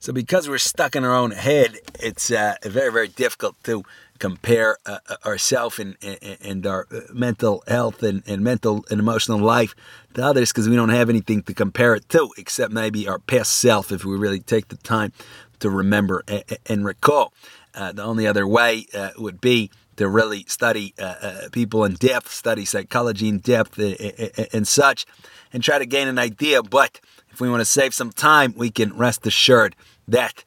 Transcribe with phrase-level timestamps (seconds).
[0.00, 3.84] So because we're stuck in our own head, it's uh, very, very difficult to
[4.18, 5.96] compare uh, uh ourselves and,
[6.42, 9.74] and, our mental health and, and mental and emotional life
[10.12, 13.52] to others because we don't have anything to compare it to except maybe our past
[13.52, 15.12] self if we really take the time
[15.58, 16.22] to remember
[16.66, 17.32] and recall.
[17.74, 19.70] Uh, the only other way uh, would be
[20.00, 24.66] to really study uh, uh people in depth, study psychology in depth uh, uh, and
[24.66, 25.04] such,
[25.52, 26.62] and try to gain an idea.
[26.62, 27.00] But
[27.30, 29.76] if we want to save some time, we can rest assured
[30.08, 30.42] that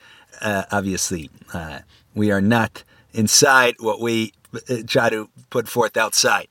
[0.72, 1.30] obviously
[2.16, 4.34] we are not inside what we
[4.88, 6.48] try to put forth outside.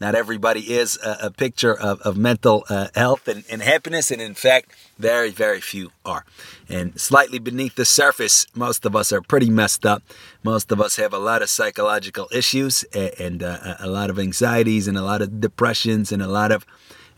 [0.00, 4.20] Not everybody is a, a picture of, of mental uh, health and, and, happiness, and
[4.20, 6.24] in fact, very, very few are.
[6.68, 10.02] And slightly beneath the surface, most of us are pretty messed up.
[10.42, 14.18] Most of us have a lot of psychological issues and, and uh, a lot of
[14.18, 16.66] anxieties and a lot of depressions and a lot of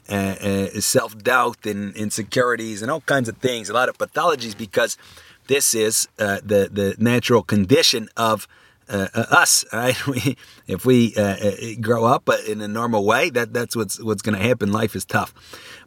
[0.09, 4.57] uh, uh self doubt and insecurities and all kinds of things, a lot of pathologies
[4.57, 4.97] because
[5.49, 8.47] this is uh, the, the natural condition of
[8.89, 9.65] uh, uh, us.
[9.73, 9.97] Right?
[10.07, 10.37] We,
[10.67, 14.23] if we uh, uh grow up uh, in a normal way, that that's what's what's
[14.23, 14.73] going to happen.
[14.73, 15.35] Life is tough,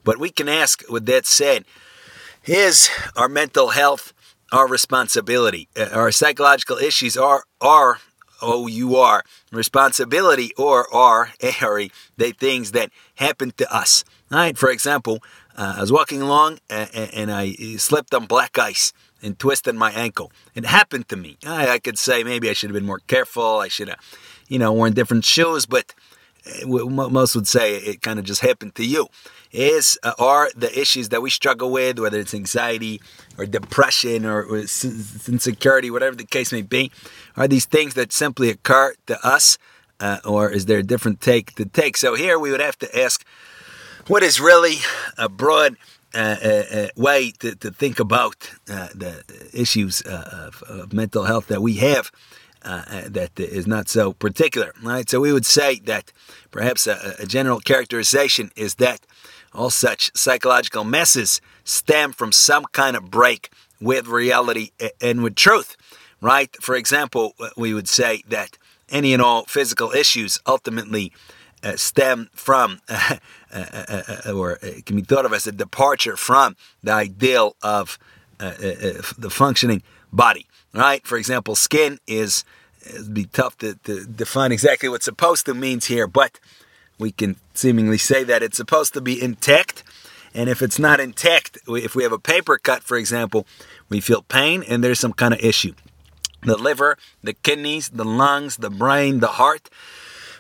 [0.04, 0.84] but we can ask.
[0.90, 1.66] With that said,
[2.46, 4.14] is our mental health
[4.52, 5.68] our responsibility?
[5.76, 8.00] Uh, our psychological issues are are
[8.42, 14.04] oh you are responsibility or are are they things that happen to us?
[14.30, 14.58] Right?
[14.58, 15.24] For example,
[15.58, 20.32] I was walking along and, and I slipped on black ice and twisted my ankle.
[20.56, 21.38] It happened to me.
[21.46, 23.60] I, I could say maybe I should have been more careful.
[23.60, 24.00] I should have,
[24.48, 25.94] you know, worn different shoes, but
[26.46, 29.08] eh, most would say it kind of just happened to you.
[29.52, 33.02] Is uh, are the issues that we struggle with, whether it's anxiety
[33.38, 36.90] or depression or, or insecurity, whatever the case may be,
[37.36, 39.58] are these things that simply occur to us,
[40.00, 41.98] uh, or is there a different take to take?
[41.98, 43.26] So here we would have to ask,
[44.08, 44.78] what is really
[45.18, 45.76] a broad
[46.96, 49.24] way to, to, think about uh, the
[49.54, 52.12] issues uh, of, of, mental health that we have
[52.64, 54.74] uh, that is not so particular.
[54.84, 55.10] Right?
[55.10, 56.12] So we would say that
[56.52, 59.00] perhaps a, a, general characterization is that
[59.54, 63.50] all such psychological messes stem from some kind of break
[63.80, 65.76] with reality and with truth.
[66.22, 66.56] Right?
[66.62, 68.58] For example, we would say that
[68.90, 71.12] any and all physical issues ultimately
[71.64, 73.18] uh, stem from, uh,
[73.54, 77.98] uh, or it can be thought of as a departure from the ideal of
[78.40, 80.48] the functioning body.
[80.74, 81.06] Right?
[81.06, 82.46] For example, skin is
[82.86, 86.40] it'd be tough to, to define exactly what supposed to means here, but
[86.98, 89.84] we can seemingly say that it's supposed to be intact.
[90.34, 93.46] And if it's not intact, if we have a paper cut, for example,
[93.90, 95.74] we feel pain and there's some kind of issue.
[96.44, 99.70] The liver, the kidneys, the lungs, the brain, the heart,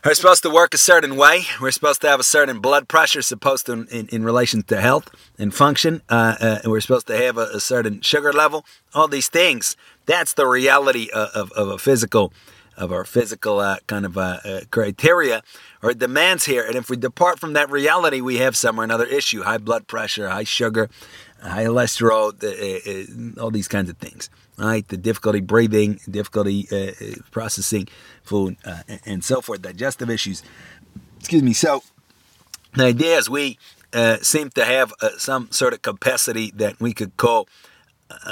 [0.03, 1.43] are supposed to work a certain way.
[1.59, 5.09] We're supposed to have a certain blood pressure, supposed to in, in relation to health
[5.37, 6.01] and function.
[6.09, 8.65] Uh, uh, we're supposed to have a, a, certain sugar level.
[8.93, 9.75] All these things.
[10.07, 12.33] That's the reality of, of, of a physical,
[12.77, 15.43] of our physical uh, kind of uh, uh, criteria
[15.81, 16.65] or demands here.
[16.65, 20.29] And if we depart from that reality, we have somewhere another issue: high blood pressure,
[20.29, 20.89] high sugar,
[21.41, 24.29] high cholesterol, uh, all these kinds of things
[24.61, 24.87] right?
[24.87, 27.87] The difficulty breathing, difficulty uh, uh, processing
[28.23, 30.43] food, uh, and so forth, digestive issues.
[31.19, 31.53] Excuse me.
[31.53, 31.83] So
[32.73, 33.57] the idea is we
[33.93, 37.47] uh, seem to have uh, some sort of capacity that we could call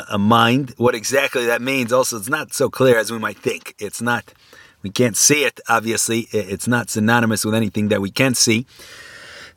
[0.09, 0.73] a mind.
[0.77, 3.75] What exactly that means, also, it's not so clear as we might think.
[3.79, 4.33] It's not.
[4.81, 5.59] We can't see it.
[5.67, 8.65] Obviously, it's not synonymous with anything that we can see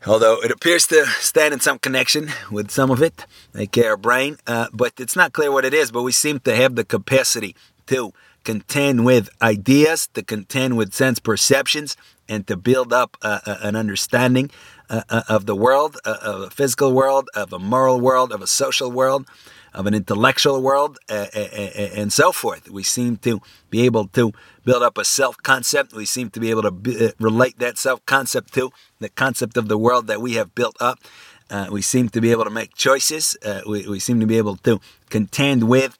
[0.05, 4.37] although it appears to stand in some connection with some of it, like our brain,
[4.47, 5.91] uh, but it's not clear what it is.
[5.91, 7.55] But we seem to have the capacity
[7.87, 8.13] to
[8.43, 11.95] contend with ideas, to contend with sense perceptions,
[12.27, 14.49] and to build up uh, uh, an understanding
[14.89, 18.41] uh, uh of the world, uh, of a physical world, of a moral world, of
[18.41, 19.27] a social world,
[19.73, 22.69] of an intellectual world, uh, and so forth.
[22.69, 24.31] We seem to be able to
[24.65, 25.93] build up a self concept.
[25.93, 29.57] We seem to be able to be, uh, relate that self concept to the concept
[29.57, 30.99] of the world that we have built up.
[31.49, 33.37] Uh, we seem to be able to make choices.
[33.67, 34.79] We, we seem to be able to
[35.09, 35.97] contend with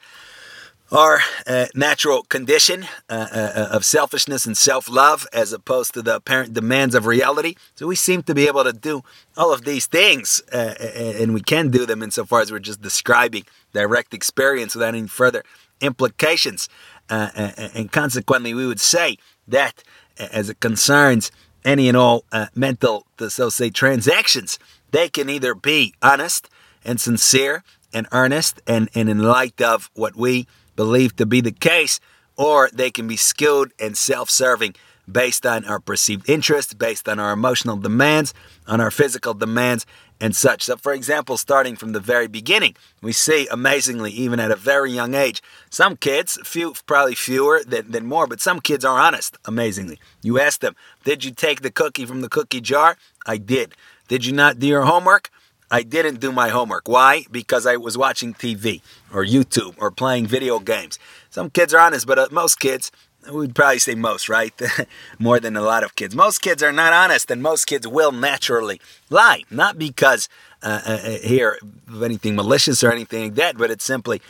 [0.92, 6.16] our uh, natural condition uh, uh, of selfishness and self love as opposed to the
[6.16, 7.56] apparent demands of reality.
[7.76, 9.02] So we seem to be able to do
[9.36, 10.76] all of these things, uh,
[11.20, 15.44] and we can do them insofar as we're just describing direct experience without any further
[15.82, 16.70] implications.
[17.10, 17.30] Uh,
[17.74, 19.84] and consequently, we would say that
[20.18, 21.32] as it concerns
[21.66, 24.60] any and all uh, mental, so say, transactions,
[24.92, 26.50] they can either be honest
[26.86, 27.64] and sincere
[27.94, 32.00] and earnest and, and in light of what we believe to be the case,
[32.38, 34.76] or they can be skilled and self serving
[35.12, 38.34] based on our perceived interests, based on our emotional demands,
[38.68, 39.86] on our physical demands,
[40.22, 40.64] and such.
[40.64, 44.92] So, for example, starting from the very beginning, we see amazingly, even at a very
[44.92, 49.38] young age, some kids, few, probably fewer than, than more, but some kids are honest,
[49.46, 50.00] amazingly.
[50.22, 52.96] You ask them, Did you take the cookie from the cookie jar?
[53.26, 53.76] I did.
[54.08, 55.30] Did you not do your homework?
[55.74, 56.88] I didn't do my homework.
[56.88, 57.26] Why?
[57.32, 61.00] Because I was watching TV or YouTube or playing video games.
[61.32, 62.92] Some kids are honest, but uh, most kids,
[63.34, 64.54] we'd probably say most, right?
[65.18, 66.16] More than a lot of kids.
[66.16, 68.80] Most kids are not honest, and most kids will naturally
[69.10, 69.46] lie.
[69.50, 70.30] Not because
[70.62, 74.22] uh, uh, uh here of anything malicious or anything like that, but it's simply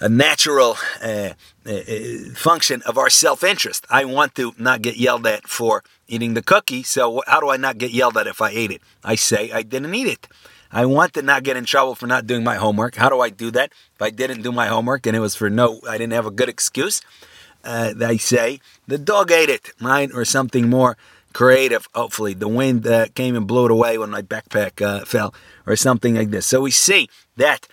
[0.00, 1.34] a natural uh,
[1.66, 1.80] uh,
[2.34, 3.86] function of our self-interest.
[3.90, 7.58] I want to not get yelled at for eating the cookie, so how do I
[7.58, 8.80] not get yelled at if I ate it?
[9.04, 10.26] I say I didn't eat it.
[10.76, 12.96] I want to not get in trouble for not doing my homework.
[12.96, 13.72] How do I do that?
[13.94, 16.30] If I didn't do my homework and it was for no, I didn't have a
[16.30, 17.00] good excuse,
[17.64, 20.10] uh, they say the dog ate it, right?
[20.12, 20.98] Or something more
[21.32, 21.88] creative.
[21.94, 25.32] Hopefully, the wind uh, came and blew it away when my backpack uh, fell,
[25.66, 26.44] or something like this.
[26.44, 27.08] So we see
[27.38, 27.66] that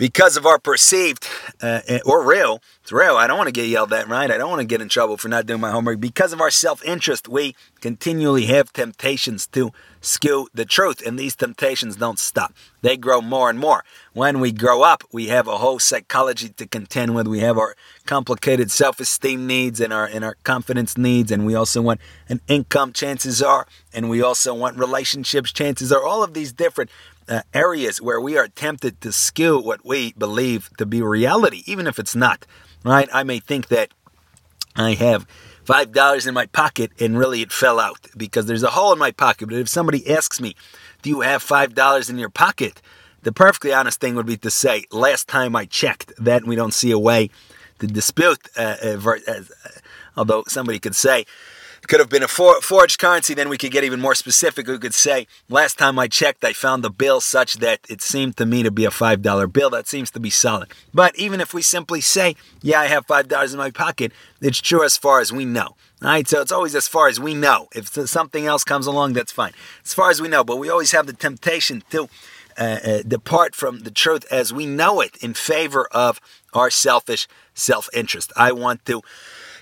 [0.00, 1.28] because of our perceived
[1.60, 3.18] uh, or real, it's real.
[3.18, 4.30] I don't want to get yelled at, right?
[4.30, 6.00] I don't want to get in trouble for not doing my homework.
[6.00, 11.36] Because of our self interest, we continually have temptations to skew the truth, and these
[11.36, 12.54] temptations don't stop.
[12.80, 13.84] They grow more and more.
[14.14, 17.28] When we grow up, we have a whole psychology to contend with.
[17.28, 17.76] We have our
[18.06, 22.00] complicated self esteem needs and our, and our confidence needs, and we also want
[22.30, 26.02] an income, chances are, and we also want relationships, chances are.
[26.02, 26.90] All of these different
[27.30, 31.86] uh, areas where we are tempted to skew what we believe to be reality, even
[31.86, 32.44] if it's not.
[32.84, 33.08] Right?
[33.12, 33.90] I may think that
[34.74, 35.26] I have
[35.64, 38.98] five dollars in my pocket and really it fell out because there's a hole in
[38.98, 39.48] my pocket.
[39.48, 40.56] But if somebody asks me,
[41.02, 42.82] "Do you have five dollars in your pocket?"
[43.22, 46.74] The perfectly honest thing would be to say, "Last time I checked." That we don't
[46.74, 47.30] see a way
[47.78, 48.48] to dispute.
[48.56, 49.42] Uh, uh, uh
[50.16, 51.24] although somebody could say,
[51.90, 53.34] could have been a for- forged currency.
[53.34, 54.68] Then we could get even more specific.
[54.68, 58.36] We could say, last time I checked, I found the bill such that it seemed
[58.36, 59.70] to me to be a $5 bill.
[59.70, 60.68] That seems to be solid.
[60.94, 64.84] But even if we simply say, yeah, I have $5 in my pocket, it's true
[64.84, 65.74] as far as we know.
[66.02, 67.68] All right, so it's always as far as we know.
[67.74, 69.52] If something else comes along, that's fine.
[69.84, 72.08] As far as we know, but we always have the temptation to
[72.56, 76.20] uh, uh, depart from the truth as we know it in favor of
[76.54, 78.32] our selfish self interest.
[78.36, 79.02] I want to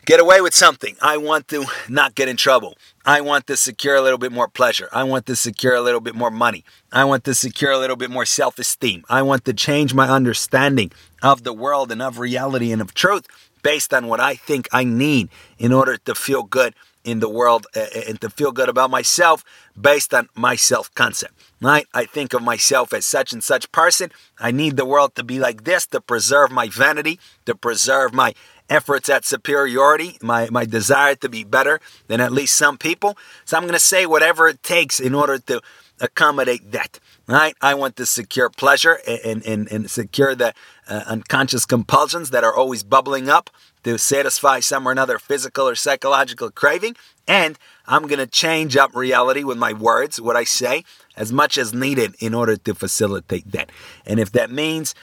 [0.08, 0.96] get away with something.
[1.02, 2.78] I want to not get in trouble.
[3.04, 4.88] I want to secure a little bit more pleasure.
[4.90, 6.64] I want to secure a little bit more money.
[6.90, 9.04] I want to secure a little bit more self esteem.
[9.10, 13.26] I want to change my understanding of the world and of reality and of truth
[13.62, 15.28] based on what I think I need
[15.58, 16.74] in order to feel good
[17.04, 19.44] in the world uh, uh, and to feel good about myself
[19.78, 21.34] based on my self concept.
[21.60, 21.86] Right?
[21.92, 24.10] I think of myself as such and such person.
[24.38, 28.32] I need the world to be like this to preserve my vanity, to preserve my
[28.68, 33.16] efforts at superiority, my, my desire to be better than at least some people.
[33.44, 35.60] So I'm going to say whatever it takes in order to
[36.00, 37.00] accommodate that.
[37.26, 37.54] Right?
[37.60, 40.54] I want to secure pleasure and, and, and secure the
[40.88, 43.50] uh, unconscious compulsions that are always bubbling up
[43.84, 46.96] to satisfy some or another physical or psychological craving.
[47.26, 50.84] And I'm going to change up reality with my words, what I say,
[51.16, 53.70] as much as needed in order to facilitate that.
[54.06, 54.94] And if that means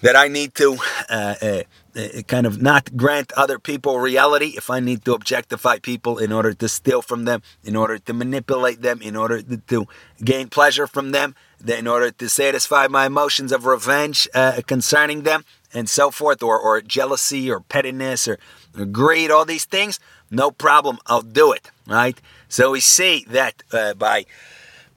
[0.00, 0.78] that I need to
[1.08, 1.62] uh, uh,
[1.96, 6.32] uh, kind of not grant other people reality, if I need to objectify people in
[6.32, 9.86] order to steal from them, in order to manipulate them, in order to, to
[10.24, 11.34] gain pleasure from them,
[11.66, 16.58] in order to satisfy my emotions of revenge uh, concerning them, and so forth, or,
[16.58, 18.38] or jealousy or pettiness or,
[18.76, 22.18] or, greed, all these things, no problem, I'll do it, right?
[22.48, 24.26] So we see that uh, by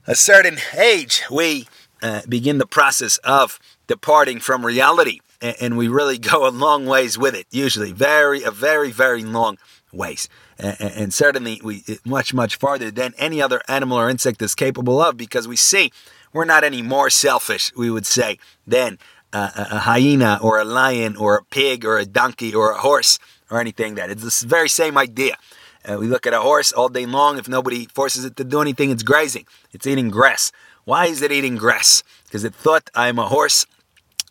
[0.06, 1.68] a certain age, we
[2.02, 7.18] uh, begin the process of departing from reality and we really go a long ways
[7.18, 7.46] with it.
[7.50, 9.58] Usually, very a very very long
[9.92, 15.00] ways, and certainly we much much farther than any other animal or insect is capable
[15.00, 15.92] of, because we see
[16.32, 18.98] we're not any more selfish, we would say, than
[19.32, 23.18] a, a hyena or a lion or a pig or a donkey or a horse
[23.50, 24.10] or anything that.
[24.10, 25.36] It's the very same idea.
[25.84, 27.38] Uh, we look at a horse all day long.
[27.38, 29.46] If nobody forces it to do anything, it's grazing.
[29.72, 30.52] It's eating grass.
[30.84, 32.02] Why is it eating grass?
[32.24, 33.66] Because it thought I'm a horse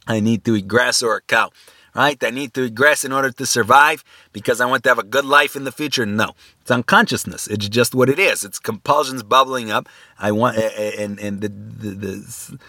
[0.07, 1.51] I need to eat grass or a cow,
[1.95, 2.21] right?
[2.23, 4.03] I need to eat grass in order to survive
[4.33, 6.05] because I want to have a good life in the future.
[6.05, 7.47] No, it's unconsciousness.
[7.47, 8.43] It's just what it is.
[8.43, 9.87] It's compulsions bubbling up.
[10.17, 12.59] I want, and and the the, the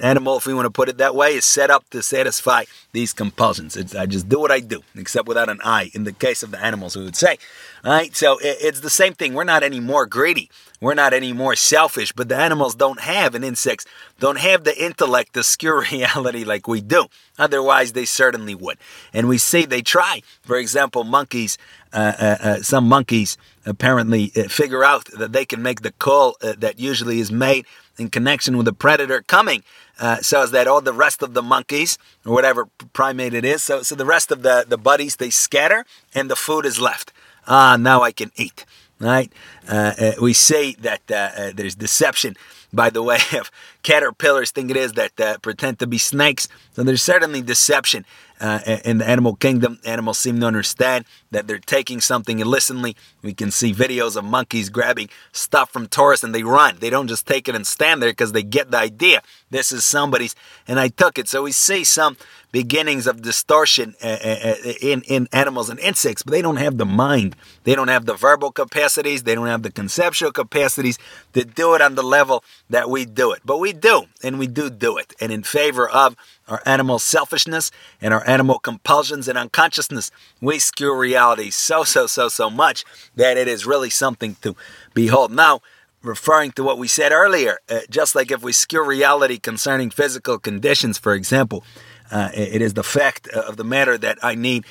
[0.00, 3.12] animal, if we want to put it that way, is set up to satisfy these
[3.12, 3.76] compulsions.
[3.76, 5.90] It's, I just do what I do, except without an I.
[5.94, 7.38] In the case of the animals, we would say.
[7.84, 9.34] All right, so it, it's the same thing.
[9.34, 10.50] We're not any more greedy.
[10.80, 13.84] We're not any more selfish, but the animals don't have, and insects
[14.18, 17.06] don't have the intellect to skew reality like we do.
[17.38, 18.78] Otherwise, they certainly would.
[19.12, 20.22] And we see they try.
[20.42, 21.58] For example, monkeys,
[21.92, 26.36] uh, uh, uh, some monkeys apparently uh, figure out that they can make the call
[26.42, 27.66] uh, that usually is made
[28.00, 29.62] in connection with the predator coming,
[30.00, 33.62] uh, so as that all the rest of the monkeys or whatever primate it is,
[33.62, 37.12] so so the rest of the the buddies they scatter and the food is left.
[37.46, 38.64] Ah, now I can eat.
[38.98, 39.32] Right?
[39.66, 42.36] Uh, uh, we say that uh, there's deception
[42.70, 43.50] by the way of
[43.82, 46.48] caterpillars think it is that pretend to be snakes.
[46.72, 48.04] So there's certainly deception
[48.40, 49.78] uh, in the animal kingdom.
[49.84, 52.96] Animals seem to understand that they're taking something illicitly.
[53.22, 56.76] We can see videos of monkeys grabbing stuff from tourists and they run.
[56.80, 59.22] They don't just take it and stand there because they get the idea.
[59.50, 60.34] This is somebody's,
[60.66, 61.28] and I took it.
[61.28, 62.16] So we see some
[62.52, 66.78] beginnings of distortion uh, uh, uh, in, in animals and insects, but they don't have
[66.78, 67.36] the mind.
[67.64, 69.22] They don't have the verbal capacities.
[69.22, 70.98] They don't have the conceptual capacities
[71.32, 73.40] to do it on the level that we do it.
[73.44, 75.14] But we do, and we do do it.
[75.20, 76.16] And in favor of
[76.48, 77.70] our animal selfishness
[78.00, 80.10] and our animal compulsions and unconsciousness,
[80.40, 81.19] we skew reality
[81.50, 82.84] so, so, so, so much
[83.16, 84.56] that it is really something to
[84.94, 85.30] behold.
[85.32, 85.60] Now,
[86.02, 90.38] referring to what we said earlier, uh, just like if we skew reality concerning physical
[90.38, 91.64] conditions, for example,
[92.10, 94.64] uh, it is the fact of the matter that I need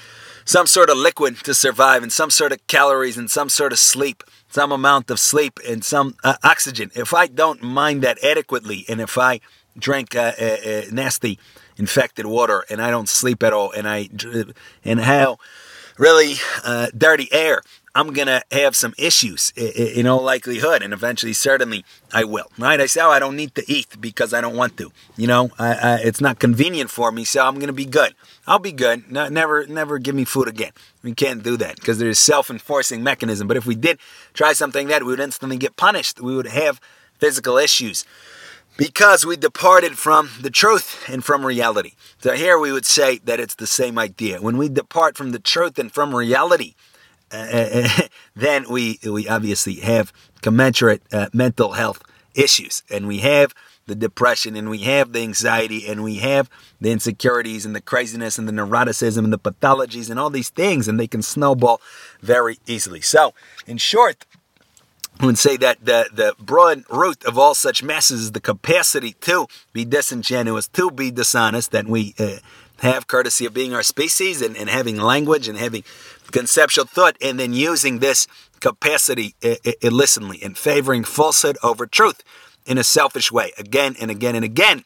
[0.46, 3.80] some sort of liquid to survive and some sort of calories and some sort of
[3.80, 6.92] sleep, some amount of sleep and some uh, oxygen.
[6.96, 9.42] If I don't mind that adequately and if I
[9.78, 11.40] drink uh, uh, uh nasty
[11.78, 14.10] infected water and I don't sleep at all and I
[14.84, 15.40] inhale
[16.00, 17.62] really uh, dirty air,
[17.94, 22.50] I'm gonna have some issues in all likelihood, and eventually, certainly, I will.
[22.58, 22.80] Right?
[22.80, 24.92] I say, oh, I don't need to eat because I don't want to.
[25.18, 28.16] You know, I, I, it's not convenient for me, so I'm gonna be good.
[28.48, 29.12] I'll be good.
[29.12, 30.72] No, never, never give me food again.
[31.04, 33.48] We can't do that because there's self-enforcing mechanism.
[33.48, 34.00] But if we did
[34.34, 36.22] try something that, we would instantly get punished.
[36.22, 36.80] We would have
[37.20, 38.06] physical issues
[38.80, 41.92] because we departed from the truth and from reality.
[42.20, 44.42] So here we would say that it's the same idea.
[44.42, 46.76] When we depart from the truth and from reality,
[47.30, 47.90] uh,
[48.36, 52.02] then we we obviously have commensurate uh, mental health
[52.34, 53.54] issues, and we have
[53.86, 58.38] the depression, and we have the anxiety, and we have the insecurities, and the craziness,
[58.38, 61.82] and the neuroticism, and the pathologies, and all these things, and they can snowball
[62.22, 63.02] very easily.
[63.02, 63.34] So,
[63.68, 64.26] in short,
[65.26, 69.48] would say that the, the broad root of all such messes is the capacity to
[69.74, 72.38] be disingenuous, to be dishonest, that we uh,
[72.80, 75.84] have courtesy of being our species and, and having language and having
[76.32, 78.28] conceptual thought, and then using this
[78.60, 79.36] capacity
[79.82, 82.24] illicitly and favoring falsehood over truth
[82.66, 84.84] in a selfish way again and again and again.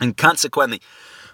[0.00, 0.80] And consequently,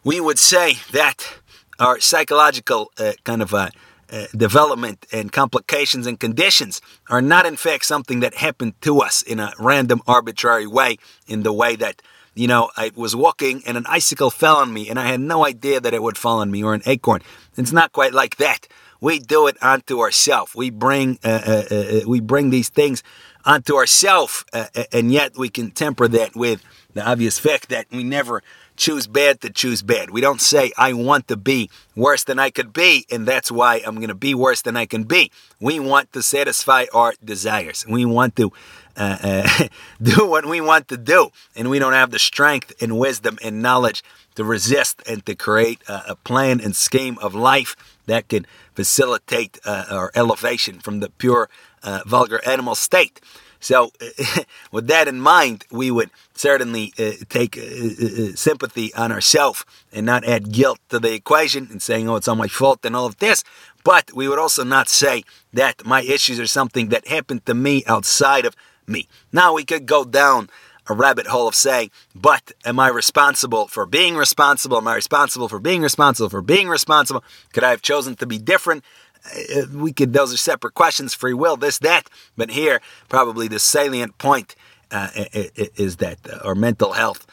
[0.04, 1.38] we would say that
[1.78, 3.70] our psychological uh, kind of uh,
[4.12, 9.22] uh, development and complications and conditions are not, in fact, something that happened to us
[9.22, 12.02] in a random, arbitrary way, in the way that
[12.34, 15.44] you know, I was walking and an icicle fell on me and I had no
[15.46, 17.20] idea that it would fall on me or an acorn.
[17.56, 18.68] It's not quite like that.
[19.00, 20.54] We do it onto ourselves.
[20.54, 23.02] We bring uh, uh, uh, uh, we bring these things
[23.44, 24.44] onto ourselves,
[24.92, 26.62] and yet we can temper that with
[26.94, 28.44] the obvious fact that we never
[28.76, 30.10] choose bad to choose bad.
[30.10, 33.82] We don't say, I want to be worse than I could be, and that's why
[33.86, 35.30] I'm going to be worse than I can be.
[35.60, 37.86] We want to satisfy our desires.
[37.88, 38.52] We want to
[38.96, 39.68] uh, uh,
[40.02, 43.62] do what we want to do, and we don't have the strength and wisdom and
[43.62, 44.02] knowledge
[44.34, 47.76] to resist and to create a, a plan and scheme of life
[48.06, 51.48] that can facilitate uh, our elevation from the pure
[51.82, 53.20] uh, vulgar animal state.
[53.62, 53.92] So,
[54.72, 60.04] with that in mind, we would certainly uh, take uh, uh, sympathy on ourselves and
[60.04, 63.06] not add guilt to the equation and saying, oh, it's all my fault and all
[63.06, 63.44] of this.
[63.84, 67.84] But we would also not say that my issues are something that happened to me
[67.86, 69.08] outside of me.
[69.32, 70.50] Now, we could go down
[70.88, 74.78] a rabbit hole of saying, but am I responsible for being responsible?
[74.78, 77.22] Am I responsible for being responsible for being responsible?
[77.52, 78.82] Could I have chosen to be different?
[79.24, 82.08] Uh, we could, those are separate questions, free will, this, that.
[82.36, 84.56] But here, probably the salient point
[84.90, 87.26] uh, is that our mental health,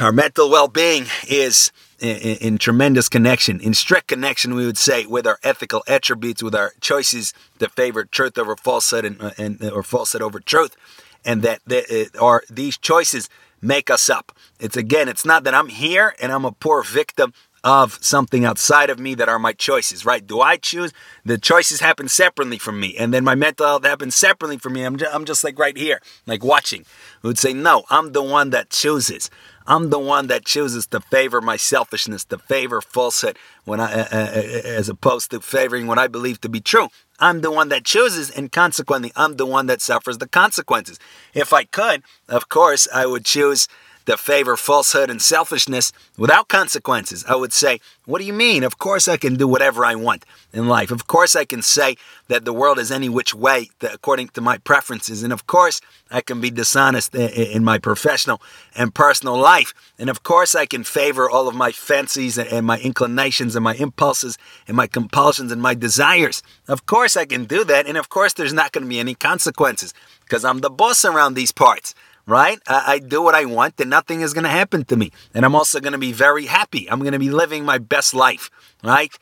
[0.00, 5.06] our mental well being is in, in, tremendous connection, in strict connection, we would say,
[5.06, 9.82] with our ethical attributes, with our choices to favor truth over falsehood and, and or
[9.82, 10.76] falsehood over truth
[11.24, 13.28] and that they, or these choices
[13.60, 14.32] make us up.
[14.60, 17.32] It's again, it's not that I'm here and I'm a poor victim
[17.64, 20.24] of something outside of me that are my choices, right?
[20.24, 20.92] Do I choose?
[21.24, 24.84] The choices happen separately from me, and then my mental health happens separately from me.
[24.84, 26.84] I'm just, I'm just like right here, like watching.
[27.22, 29.30] Who would say, no, I'm the one that chooses.
[29.66, 34.08] I'm the one that chooses to favor my selfishness, to favor falsehood, when I, uh,
[34.12, 36.88] uh, as opposed to favoring what I believe to be true.
[37.18, 40.98] I'm the one that chooses, and consequently, I'm the one that suffers the consequences.
[41.32, 43.68] If I could, of course, I would choose
[44.06, 47.24] to favor falsehood and selfishness without consequences.
[47.28, 48.62] I would say, What do you mean?
[48.64, 50.90] Of course I can do whatever I want in life.
[50.90, 51.96] Of course I can say
[52.28, 55.22] that the world is any which way according to my preferences.
[55.22, 55.80] And of course
[56.10, 58.40] I can be dishonest in my professional
[58.76, 59.72] and personal life.
[59.98, 63.74] And of course I can favor all of my fancies and my inclinations and my
[63.74, 66.42] impulses and my compulsions and my desires.
[66.68, 67.86] Of course I can do that.
[67.86, 69.94] And of course there's not going to be any consequences
[70.24, 71.94] because I'm the boss around these parts
[72.26, 72.58] right?
[72.66, 75.12] I, I, do what I want and nothing is going to happen to me.
[75.34, 76.90] And I'm also going to be very happy.
[76.90, 78.50] I'm going to be living my best life,
[78.82, 79.12] right?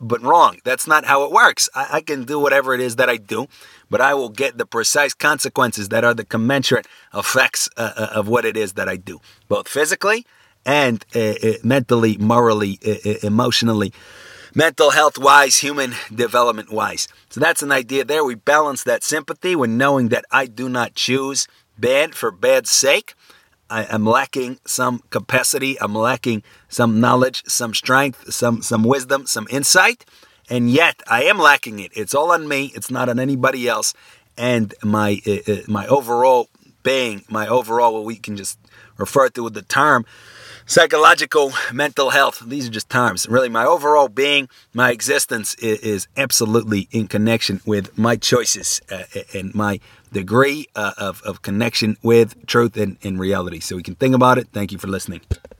[0.00, 0.58] But wrong.
[0.64, 1.68] That's not how it works.
[1.74, 3.46] I, I, can do whatever it is that I do,
[3.90, 8.28] but I will get the precise consequences that are the commensurate effects uh, uh of
[8.28, 10.26] what it is that I do, both physically
[10.64, 13.92] and uh, uh, mentally, morally, uh, uh, emotionally
[14.54, 17.08] mental health wise, human development wise.
[17.28, 18.24] So that's an idea there.
[18.24, 21.46] We balance that sympathy when knowing that I do not choose
[21.80, 23.14] bad for bad sake.
[23.68, 29.46] I am lacking some capacity, I'm lacking some knowledge, some strength, some some wisdom, some
[29.48, 30.04] insight,
[30.48, 31.92] and yet I am lacking it.
[31.94, 32.72] It's all on me.
[32.74, 33.94] It's not on anybody else.
[34.36, 36.48] And my uh, uh, my overall
[36.82, 38.58] being, my overall what we can just
[38.96, 40.04] refer to with the term
[40.70, 42.40] psychological, mental health.
[42.46, 43.28] These are just terms.
[43.28, 49.02] Really, my overall being, my existence is, is absolutely in connection with my choices uh,
[49.34, 49.80] and my
[50.12, 53.58] degree uh, of, of connection with truth and, and reality.
[53.58, 54.48] So we can think about it.
[54.52, 55.22] Thank you for listening.